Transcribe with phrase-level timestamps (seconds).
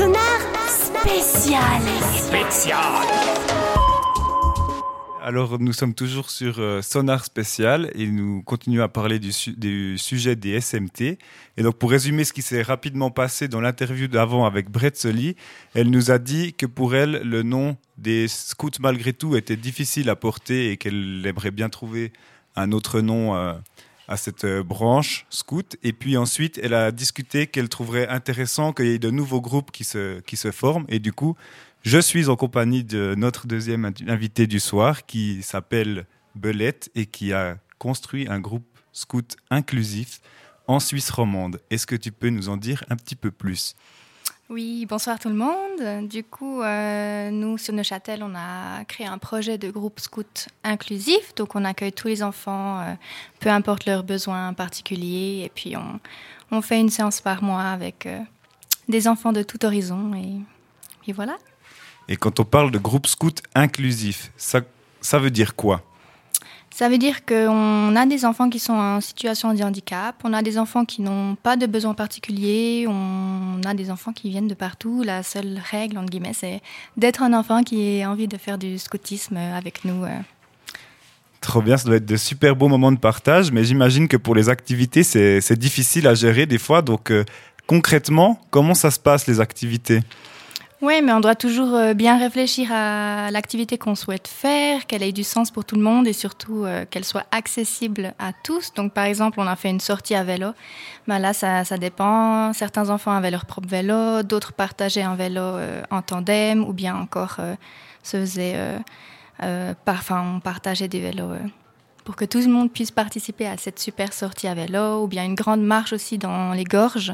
[0.00, 1.82] Sonar spécial.
[2.16, 3.04] Spécial.
[5.22, 9.52] Alors, nous sommes toujours sur euh, Sonar Spécial et nous continuons à parler du, su-
[9.54, 11.18] du sujet des SMT.
[11.58, 15.36] Et donc, pour résumer ce qui s'est rapidement passé dans l'interview d'avant avec Brett Sully,
[15.74, 20.08] elle nous a dit que pour elle, le nom des scouts, malgré tout, était difficile
[20.08, 22.14] à porter et qu'elle aimerait bien trouver
[22.56, 23.52] un autre nom euh,
[24.10, 25.76] à cette euh, branche scout.
[25.82, 29.70] Et puis ensuite, elle a discuté qu'elle trouverait intéressant qu'il y ait de nouveaux groupes
[29.70, 30.84] qui se, qui se forment.
[30.88, 31.36] Et du coup,
[31.82, 37.06] je suis en compagnie de notre deuxième invi- invité du soir qui s'appelle Belette et
[37.06, 40.20] qui a construit un groupe scout inclusif
[40.66, 41.60] en Suisse romande.
[41.70, 43.74] Est-ce que tu peux nous en dire un petit peu plus?
[44.50, 46.08] Oui, bonsoir tout le monde.
[46.08, 51.36] Du coup, euh, nous, sur Neuchâtel, on a créé un projet de groupe scout inclusif.
[51.36, 52.94] Donc, on accueille tous les enfants, euh,
[53.38, 55.42] peu importe leurs besoins particuliers.
[55.44, 56.00] Et puis, on,
[56.50, 58.18] on fait une séance par mois avec euh,
[58.88, 60.14] des enfants de tout horizon.
[60.14, 60.40] Et,
[61.08, 61.36] et voilà.
[62.08, 64.62] Et quand on parle de groupe scout inclusif, ça,
[65.00, 65.84] ça veut dire quoi?
[66.72, 70.40] Ça veut dire qu'on a des enfants qui sont en situation de handicap, on a
[70.40, 74.54] des enfants qui n'ont pas de besoins particuliers, on a des enfants qui viennent de
[74.54, 75.02] partout.
[75.02, 76.62] La seule règle, entre guillemets, c'est
[76.96, 80.04] d'être un enfant qui a envie de faire du scoutisme avec nous.
[80.04, 80.20] euh.
[81.40, 84.34] Trop bien, ça doit être de super beaux moments de partage, mais j'imagine que pour
[84.34, 86.82] les activités, c'est difficile à gérer des fois.
[86.82, 87.24] Donc, euh,
[87.66, 90.00] concrètement, comment ça se passe les activités?
[90.82, 95.12] Oui, mais on doit toujours euh, bien réfléchir à l'activité qu'on souhaite faire, qu'elle ait
[95.12, 98.72] du sens pour tout le monde et surtout euh, qu'elle soit accessible à tous.
[98.72, 100.52] Donc, par exemple, on a fait une sortie à vélo.
[101.06, 102.54] Ben là, ça, dépend.
[102.54, 106.96] Certains enfants avaient leur propre vélo, d'autres partageaient un vélo euh, en tandem ou bien
[106.96, 107.36] encore
[108.02, 108.58] se faisaient.
[109.86, 111.34] enfin, on partageait des vélos.
[112.04, 115.26] pour que tout le monde puisse participer à cette super sortie à vélo, ou bien
[115.26, 117.12] une grande marche aussi dans les gorges.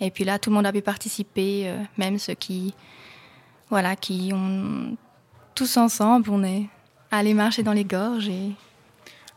[0.00, 2.74] Et puis là, tout le monde a pu participer, euh, même ceux qui,
[3.68, 4.96] voilà, qui ont
[5.54, 6.66] tous ensemble, on est
[7.10, 8.52] allés marcher dans les gorges et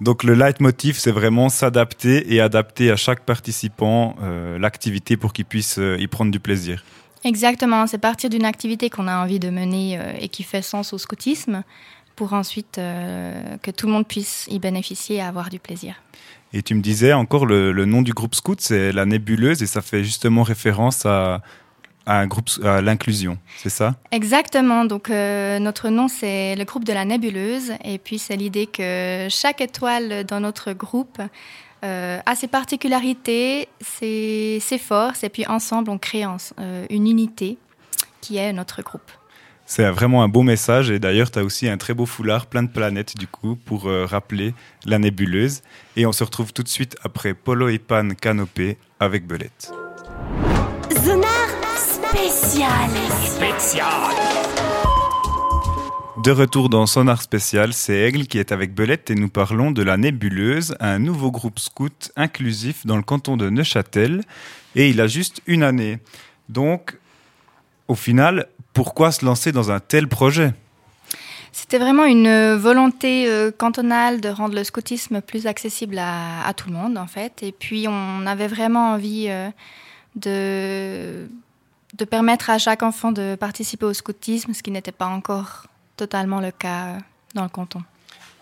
[0.00, 5.44] Donc, le leitmotiv, c'est vraiment s'adapter et adapter à chaque participant euh, l'activité pour qu'il
[5.44, 6.84] puisse euh, y prendre du plaisir.
[7.24, 10.98] exactement, c'est partir d'une activité qu'on a envie de mener et qui fait sens au
[10.98, 11.62] scoutisme,
[12.18, 15.92] pour ensuite euh, que tout le monde puisse y bénéficier et avoir du plaisir.
[16.52, 19.66] Et tu me disais encore le, le nom du groupe scout, c'est la nébuleuse et
[19.66, 21.42] ça fait justement référence à,
[22.06, 23.88] à un groupe à l'inclusion, c'est ça?
[24.10, 24.84] Exactement.
[24.92, 29.28] Donc euh, notre nom c'est le groupe de la nébuleuse et puis c'est l'idée que
[29.30, 31.20] chaque étoile dans notre groupe
[31.84, 36.38] euh, a ses particularités, ses, ses forces et puis ensemble on crée en-
[36.90, 37.58] une unité
[38.22, 39.10] qui est notre groupe.
[39.70, 42.62] C'est vraiment un beau message et d'ailleurs tu as aussi un très beau foulard plein
[42.62, 44.54] de planètes du coup pour euh, rappeler
[44.86, 45.60] la nébuleuse.
[45.94, 49.70] Et on se retrouve tout de suite après Polo et Pan Canopé avec Belette.
[51.04, 52.90] Sonar spécial.
[53.22, 54.14] Spécial.
[56.24, 59.82] De retour dans Sonar Spécial, c'est Aigle qui est avec Belette et nous parlons de
[59.82, 64.22] la Nébuleuse, un nouveau groupe scout inclusif dans le canton de Neuchâtel
[64.74, 65.98] et il a juste une année.
[66.48, 66.96] Donc,
[67.88, 70.52] au final, pourquoi se lancer dans un tel projet?
[71.52, 76.68] C'était vraiment une volonté euh, cantonale de rendre le scoutisme plus accessible à, à tout
[76.68, 77.42] le monde, en fait.
[77.42, 79.48] Et puis, on avait vraiment envie euh,
[80.14, 81.26] de,
[81.96, 85.66] de permettre à chaque enfant de participer au scoutisme, ce qui n'était pas encore
[85.96, 86.98] totalement le cas euh,
[87.34, 87.82] dans le canton.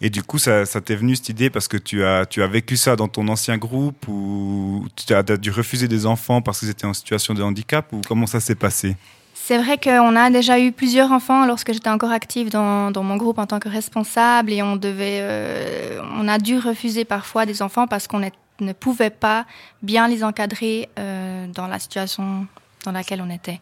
[0.00, 2.48] Et du coup, ça, ça t'est venu cette idée parce que tu as, tu as
[2.48, 6.70] vécu ça dans ton ancien groupe ou tu as dû refuser des enfants parce qu'ils
[6.70, 8.96] étaient en situation de handicap ou comment ça s'est passé?
[9.44, 13.40] C'est vrai qu'on a déjà eu plusieurs enfants lorsque j'étais encore active dans, mon groupe
[13.40, 17.88] en tant que responsable et on devait, euh, on a dû refuser parfois des enfants
[17.88, 19.44] parce qu'on ne pouvait pas
[19.82, 22.46] bien les encadrer euh, dans la situation
[22.84, 23.60] dans laquelle on était.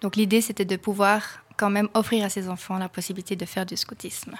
[0.00, 1.22] Donc l'idée c'était de pouvoir
[1.56, 4.36] quand même offrir à ces enfants la possibilité de faire du scoutisme.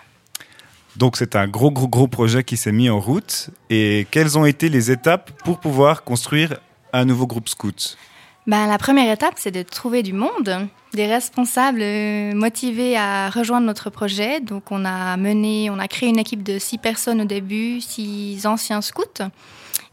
[0.94, 3.50] Donc c'est un gros, gros, gros projet qui s'est mis en route.
[3.70, 6.60] Et quelles ont été les étapes pour pouvoir construire
[6.92, 7.98] un nouveau groupe scout?
[8.46, 13.66] Ben, la première étape, c'est de trouver du monde, des responsables euh, motivés à rejoindre
[13.66, 14.40] notre projet.
[14.40, 18.46] Donc, on a mené, on a créé une équipe de six personnes au début, six
[18.46, 19.02] anciens scouts.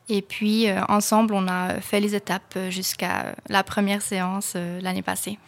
[0.08, 5.02] Et puis, euh, ensemble, on a fait les étapes jusqu'à la première séance euh, l'année
[5.02, 5.40] passée.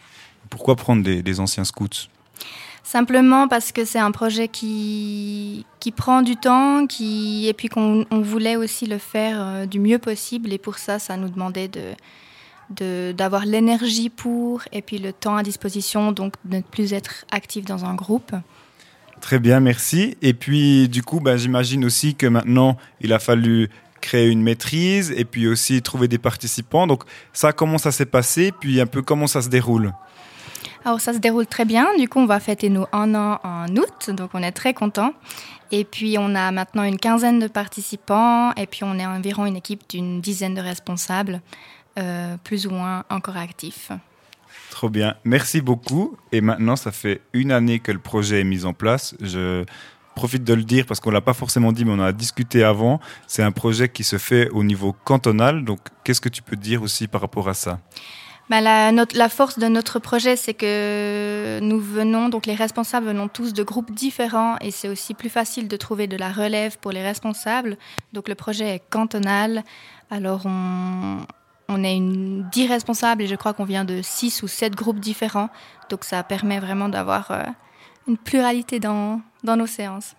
[0.50, 2.08] Pourquoi prendre des, des anciens scouts?
[2.82, 8.04] Simplement parce que c'est un projet qui, qui prend du temps, qui, et puis qu'on
[8.10, 10.52] on voulait aussi le faire euh, du mieux possible.
[10.52, 11.94] Et pour ça, ça nous demandait de, de-
[12.70, 17.64] d'avoir l'énergie pour, et puis le temps à disposition, donc de ne plus être actif
[17.64, 18.32] dans un groupe.
[19.20, 20.16] Très bien, merci.
[20.20, 23.70] Et puis, du coup, ben, j'imagine aussi que maintenant, il a fallu
[24.00, 26.86] créer une maîtrise et puis aussi trouver des participants.
[26.86, 27.02] Donc
[27.32, 29.92] ça, comment ça s'est passé, puis un peu comment ça se déroule?
[30.84, 31.88] Alors ça se déroule très bien.
[31.98, 35.12] Du coup, on va fêter nos un an en août, donc on est très contents.
[35.72, 39.56] Et puis on a maintenant une quinzaine de participants et puis on est environ une
[39.56, 41.40] équipe d'une dizaine de responsables,
[41.98, 43.90] euh, plus ou moins encore actifs.
[44.70, 45.14] Trop bien.
[45.24, 46.16] Merci beaucoup.
[46.32, 49.14] Et maintenant, ça fait une année que le projet est mis en place.
[49.20, 49.64] Je
[50.14, 52.64] profite de le dire parce qu'on l'a pas forcément dit, mais on en a discuté
[52.64, 53.00] avant.
[53.26, 55.64] C'est un projet qui se fait au niveau cantonal.
[55.64, 57.78] Donc, qu'est-ce que tu peux dire aussi par rapport à ça?
[58.48, 63.06] Bah, la, notre, la, force de notre projet, c'est que nous venons, donc les responsables
[63.06, 66.78] venons tous de groupes différents et c'est aussi plus facile de trouver de la relève
[66.78, 67.76] pour les responsables.
[68.12, 69.64] Donc le projet est cantonal.
[70.10, 71.18] Alors on,
[71.68, 75.00] on est une, 10 responsables et je crois qu'on vient de 6 ou 7 groupes
[75.00, 75.48] différents.
[75.90, 77.42] Donc ça permet vraiment d'avoir euh,
[78.08, 80.14] une pluralité dans, dans nos séances.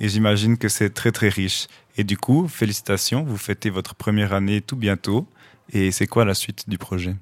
[0.00, 1.66] Et j'imagine que c'est très très riche.
[1.96, 5.26] Et du coup, félicitations, vous fêtez votre première année tout bientôt.
[5.72, 7.14] Et c'est quoi la suite du projet?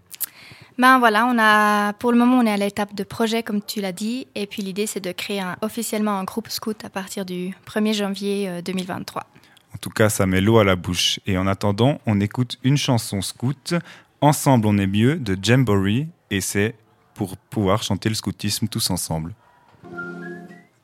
[0.78, 3.80] Ben voilà, on a, pour le moment, on est à l'étape de projet, comme tu
[3.80, 4.28] l'as dit.
[4.36, 7.94] Et puis l'idée, c'est de créer un, officiellement un groupe scout à partir du 1er
[7.94, 9.26] janvier 2023.
[9.74, 11.20] En tout cas, ça met l'eau à la bouche.
[11.26, 13.74] Et en attendant, on écoute une chanson scout.
[14.20, 16.08] Ensemble, on est mieux de Jamboree.
[16.30, 16.74] Et c'est
[17.14, 19.34] pour pouvoir chanter le scoutisme tous ensemble.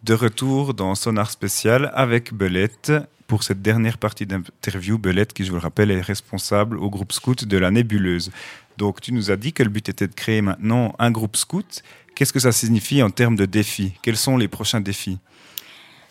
[0.03, 2.93] De retour dans Sonar Spécial avec Belette
[3.27, 4.99] pour cette dernière partie d'interview.
[4.99, 8.31] Belette, qui je vous le rappelle, est responsable au groupe scout de la Nébuleuse.
[8.77, 11.83] Donc tu nous as dit que le but était de créer maintenant un groupe scout.
[12.15, 13.95] Qu'est-ce que ça signifie en termes de défis?
[14.03, 15.19] Quels sont les prochains défis?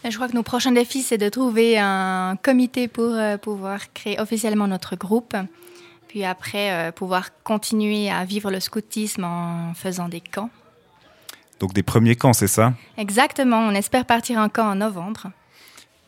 [0.10, 4.20] Je crois que nos prochains défis, c'est de trouver un comité pour euh, pouvoir créer
[4.20, 5.36] officiellement notre groupe.
[6.08, 10.50] Puis après, euh, pouvoir continuer à vivre le scoutisme en faisant des camps.
[11.60, 12.74] Donc des premiers camps, c'est ça?
[12.98, 15.32] Exactement, on espère partir en camp en novembre.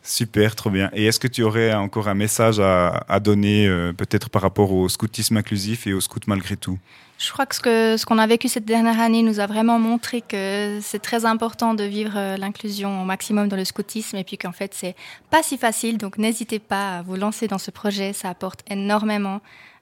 [0.06, 0.88] Super, trop bien.
[0.92, 4.88] Et est-ce que tu aurais encore un message à, donner, euh, peut-être par rapport au
[4.88, 6.78] scoutisme inclusif et au scout malgré tout?
[7.18, 10.78] Je crois que ce, qu'on a vécu cette dernière année nous a vraiment montré que
[10.80, 14.52] c'est très important de vivre euh, l'inclusion au maximum dans le scoutisme et puis qu'en
[14.52, 14.94] fait, c'est
[15.30, 15.98] pas si facile.
[15.98, 18.12] Donc, n'hésitez pas à vous lancer dans ce projet.
[18.12, 19.40] Ça apporte énormément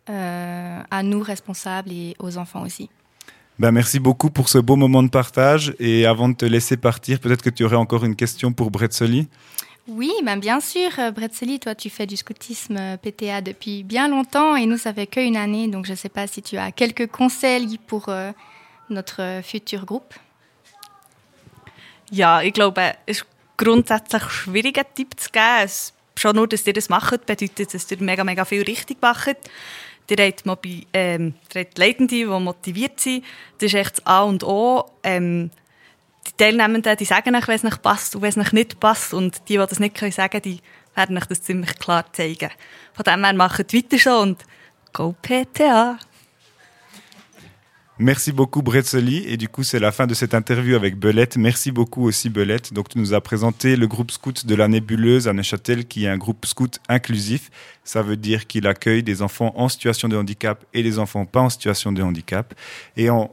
[0.09, 2.88] euh, à nous, responsables, et aux enfants aussi.
[3.59, 5.75] Ben, merci beaucoup pour ce beau moment de partage.
[5.79, 8.94] Et avant de te laisser partir, peut-être que tu aurais encore une question pour Brett
[8.94, 9.29] Soli
[9.86, 14.08] oui, ben bien sûr, euh, Brett toi tu fais du scoutisme euh, PTA depuis bien
[14.08, 16.72] longtemps et nous ça fait qu'une année, donc je ne sais pas si tu as
[16.72, 18.32] quelques conseils pour euh,
[18.88, 20.14] notre futur groupe.
[22.10, 23.26] Ja, ich glaube, es ist
[23.56, 25.70] grundsätzlich schwierig, einen Tipp zu geben.
[26.16, 29.36] Schon nur, dass ihr das macht, bedeutet, dass ihr mega, mega viel richtig macht.
[30.08, 33.25] Ihr habt, Mobi ähm, ihr habt Leitende, die motiviert sind.
[33.58, 34.84] Das ist echt das A und O.
[35.02, 35.50] Ähm,
[36.26, 39.15] die Teilnehmenden, die sagen euch, wenn es nicht passt und wenn es nicht passt.
[39.15, 40.61] Und die, die das nicht können sagen die
[40.94, 42.50] werden euch das ziemlich klar zeigen.
[42.93, 44.37] Von dem her, macht weiter!
[47.97, 51.37] Merci beaucoup Bretzeli et du coup c'est la fin de cette interview avec Belette.
[51.37, 52.73] Merci beaucoup aussi Belette.
[52.73, 56.09] Donc tu nous as présenté le groupe scout de la Nébuleuse à Neuchâtel qui est
[56.09, 57.53] un groupe scout inclusif.
[57.85, 61.43] Ça veut dire qu'il accueille des enfants en situation de handicap et des enfants pas
[61.43, 62.53] en situation de handicap.
[62.97, 63.31] Et on,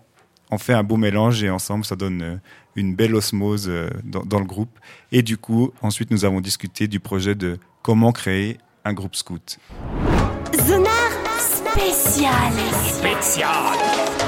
[0.51, 2.35] on fait un beau mélange et ensemble ça donne euh,
[2.75, 4.77] une belle osmose euh, dans, le groupe.
[5.11, 9.57] Et du coup, ensuite, nous avons discuté du projet de comment créer un groupe scout.
[10.53, 12.53] Sonar spécial.
[12.83, 14.20] Spécial.